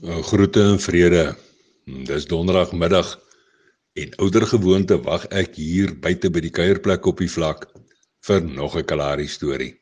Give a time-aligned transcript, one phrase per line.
[0.00, 1.34] Nou, groete en vrede.
[2.08, 3.08] Dis donderdagmiddag
[4.00, 7.66] en ouer gewoonte wag ek hier buite by die kuierplek op die vlak
[8.24, 9.74] vir nog 'n kalari storie.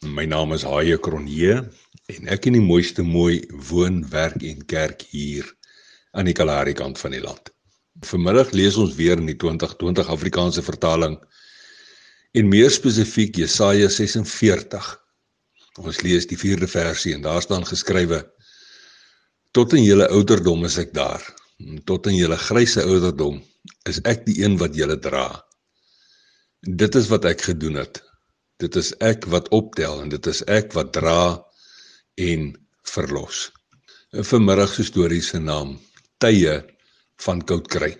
[0.00, 1.68] My naam is Haie Kronje
[2.08, 5.44] en ek in die mooiste mooi woon, werk en kerk hier
[6.12, 7.52] aan die Kalahari kant van die land.
[8.00, 11.18] Vanmiddag lees ons weer in die 2020 Afrikaanse vertaling
[12.32, 14.96] en meer spesifiek Jesaja 46.
[15.76, 18.24] Ons lees die 4de versie en daar staan geskrywe
[19.56, 21.22] Tot in julle ouderdom is ek daar.
[21.88, 23.38] Tot in julle grysse ouderdom
[23.88, 25.30] is ek die een wat julle dra.
[26.60, 28.02] Dit is wat ek gedoen het.
[28.60, 31.40] Dit is ek wat optel en dit is ek wat dra
[32.20, 32.52] en
[32.92, 33.48] verlos.
[34.12, 35.78] 'n Vanmiddag se storie se naam:
[36.20, 36.60] Tye
[37.24, 37.92] van koud kry.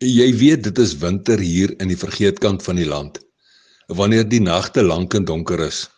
[0.00, 3.20] Jy weet dit is winter hier in die vergeetkant van die land.
[3.88, 5.88] Wanneer die nagte lank en donker is,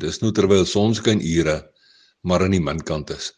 [0.00, 1.60] dis nou terwyl sonskyn ure
[2.24, 3.36] maar aan die minkant is.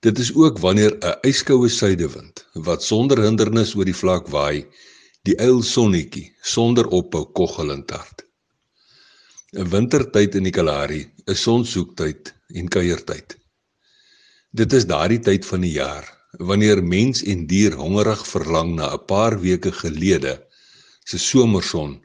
[0.00, 4.64] Dit is ook wanneer 'n yskoue suidewind wat sonder hindernis oor die vlak waai,
[5.28, 8.24] die eil sonnetjie sonder ophou koggel en tart.
[9.52, 13.36] 'n Wintertyd in die Kalahari is sonsoektyd en kuiertyd.
[14.50, 19.04] Dit is daardie tyd van die jaar wanneer mens en dier hongerig verlang na 'n
[19.04, 20.34] paar weke gelede
[21.04, 22.00] se somerson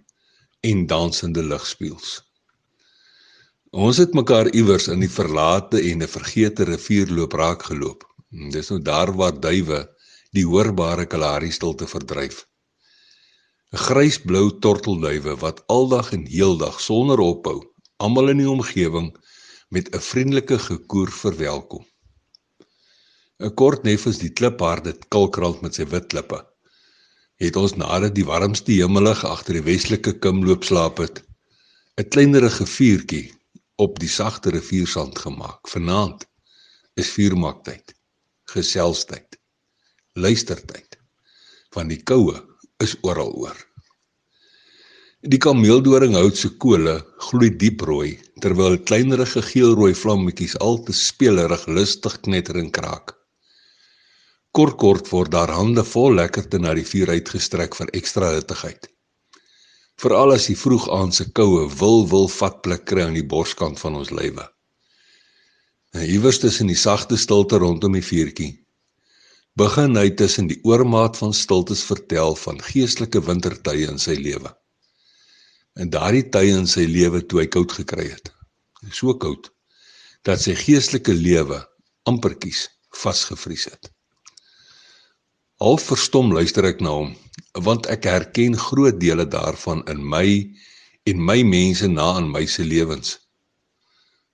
[0.59, 2.24] en dansende ligspieëls.
[3.75, 8.05] Ons het mekaar iewers in die verlate en 'n vergete rivierloop raak geloop.
[8.53, 9.79] Dis nou daar waar duwe
[10.31, 12.45] die hoorbare Kalahari stilte verdryf.
[13.73, 17.57] 'n Grysblou tortelduwe wat aldag en heeldag sonder ophou
[17.97, 19.11] almal in die omgewing
[19.69, 21.85] met 'n vriendelike gekoer verwelkom.
[23.43, 26.45] 'n Kort neffens die klipharde kalkrand met sy wit klippe.
[27.35, 31.23] Het ons nadat die warmste hemelig agter die westelike kim loop slaap het,
[31.99, 33.35] 'n kleinerige vuurtjie
[33.75, 35.67] op die sagte riviersand gemaak.
[35.67, 36.25] Vanaand
[36.95, 37.95] is vuurmaaktyd,
[38.53, 39.39] geselstyd,
[40.13, 40.99] luistertyd.
[41.75, 42.37] Want die koue
[42.83, 43.57] is oral oor.
[45.25, 48.13] Die kameeldoringhout se kole gloei diep rooi
[48.43, 53.15] terwyl kleinerige geelrooi vlammetjies al te spelerig lustig knetter en kraak.
[54.55, 58.87] Kort kort word daar hande vol lekkerte na die vuur uitgestrek vir ekstra hittigheid
[60.01, 63.79] veral as die vroeg aan se koue wil wil vat plek kry aan die borskant
[63.79, 64.43] van ons lywe.
[65.95, 68.51] En iewers tussen die sagte stilte rondom die vuurtjie
[69.55, 74.51] begin hy tussen die oormaat van stiltes vertel van geestelike wintertye in sy lewe.
[75.79, 78.33] En daardie tye in sy lewe toe hy koud gekry het.
[78.91, 79.47] So koud
[80.27, 81.61] dat sy geestelike lewe
[82.09, 82.65] amperkies
[82.99, 83.94] vasgevries het.
[85.63, 87.11] Al verstom luister ek na hom,
[87.63, 90.27] want ek herken groot dele daarvan in my
[91.07, 93.13] en my mense na in my se lewens.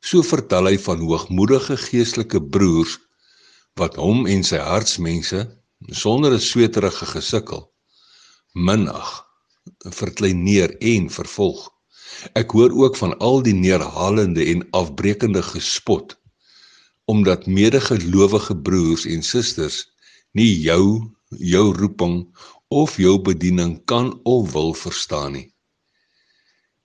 [0.01, 2.97] So vertel hy van hoogmoedige geestelike broers
[3.77, 5.43] wat hom en sy hartsmense
[5.93, 7.69] sonder 'n sweterige gesukkel
[8.57, 9.11] minag,
[9.93, 11.69] verkleineer en vervolg.
[12.33, 16.17] Ek hoor ook van al die neerhalende en afbreekende gespot
[17.05, 19.91] omdat medegelowige broers en susters
[20.37, 22.25] nie jou jou roeping
[22.71, 25.47] of jou bediening kan of wil verstaan nie.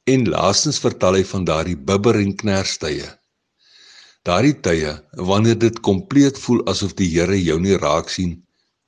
[0.06, 3.08] En laastens vertel hy van daardie bibber en knerstye.
[4.26, 4.92] Daardie tye
[5.30, 8.42] wanneer dit kompleet voel asof die Here jou nie raak sien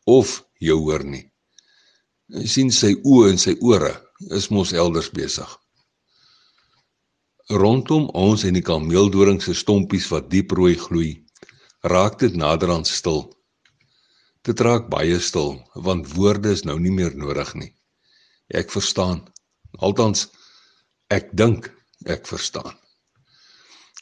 [0.06, 1.24] of jou hoor nie.
[2.34, 3.94] Hy sien sy oë en sy ore
[4.34, 5.48] is mos elders besig.
[7.48, 11.12] Rondom ons en die kameeldoring se stompies wat diep rooi gloei,
[11.86, 13.24] raak dit naderhand stil.
[14.46, 17.72] Dit raak baie stil want woorde is nou nie meer nodig nie.
[18.48, 19.24] Ek verstaan.
[19.78, 20.28] Altans
[21.10, 21.70] ek dink
[22.06, 22.76] ek verstaan.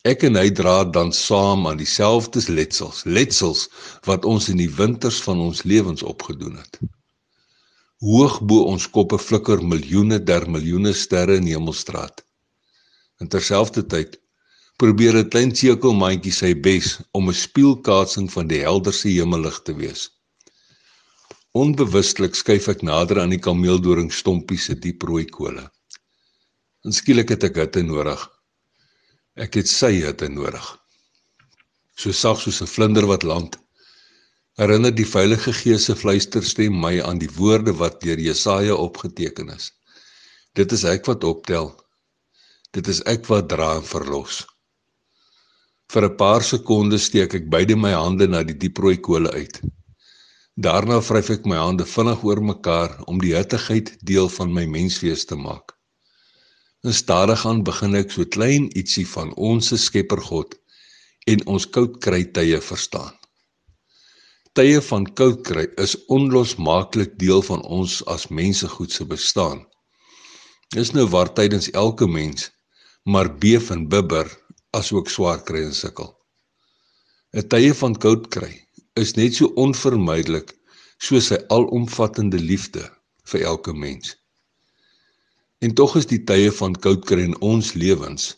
[0.07, 3.67] Ek en hy dra dan saam aan dieselfde letsels, letsels
[4.07, 6.79] wat ons in die winters van ons lewens opgedoen het.
[8.05, 12.23] Hoog bo ons koppe flikker miljoene der miljoene sterre in hemelstraat.
[13.19, 14.21] In terselfdertyd
[14.79, 20.11] probeer 'n klein sekelmandjie sy bes om 'n spieelkaatsing van die helderste hemellig te wees.
[21.57, 25.63] Onbewustelik skuif ek nader aan die kameeldoring stompie se diep rooi kole.
[26.85, 28.25] En skielik het ek hitte nodig.
[29.41, 30.67] Ek het sy hitte nodig.
[31.97, 33.57] So sag soos 'n vlinder wat land.
[34.61, 39.73] Herinner die Heilige Gees se fluisterstem my aan die woorde wat deur Jesaja opgeteken is.
[40.55, 41.73] Dit is ek wat optel.
[42.73, 44.45] Dit is ek wat dra en verlos.
[45.89, 49.61] Vir 'n paar sekondes steek ek beide my hande na die diep rooi kole uit.
[50.57, 55.27] Daarna vryf ek my hande vinnig oor mekaar om die hittigheid deel van my menswees
[55.29, 55.75] te maak.
[56.81, 60.57] En stadig aan begin ek so klein ietsie van ons Skepper God
[61.29, 63.13] en ons koud kry tye verstaan.
[64.57, 69.67] Tye van koud kry is onlosmaaklik deel van ons as mense goed se bestaan.
[70.73, 72.49] Dis nou waar tydens elke mens
[73.05, 74.33] maar beef en bibber
[74.73, 76.17] asook swaar kry en sukkel.
[77.37, 78.55] 'n Tye van koud kry
[78.97, 80.55] is net so onvermydelik
[80.99, 82.85] soos sy alomvattende liefde
[83.31, 84.15] vir elke mens.
[85.61, 88.35] En tog is die tye van koud kry in ons lewens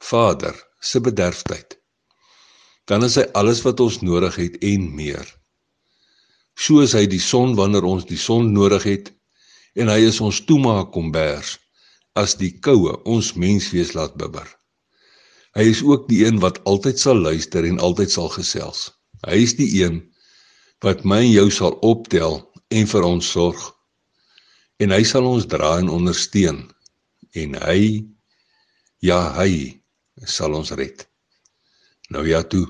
[0.00, 1.76] Vader se bederftyd.
[2.88, 5.26] Dan is hy alles wat ons nodig het en meer.
[6.56, 9.10] Soos hy die son wanneer ons die son nodig het
[9.78, 11.58] en hy is ons toemaak kombers
[12.18, 14.46] as die koue ons menswees laat bibber.
[15.58, 18.88] Hy is ook die een wat altyd sal luister en altyd sal gesels.
[19.26, 20.00] Hy is die een
[20.84, 22.40] wat my en jou sal optel
[22.72, 23.60] en vir ons sorg.
[24.80, 26.62] En hy sal ons dra en ondersteun
[27.36, 27.80] en hy
[29.04, 29.80] ja hy
[30.26, 31.04] sal ons red.
[32.10, 32.66] Nou ja toe.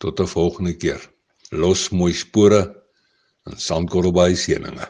[0.00, 1.00] Tot 'n volgende keer.
[1.50, 2.62] Los mooi spore
[3.46, 4.86] en sandkorrelbaai seëninge.